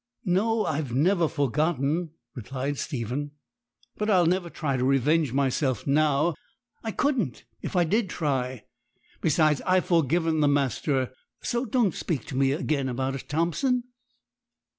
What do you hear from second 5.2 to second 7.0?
myself now. I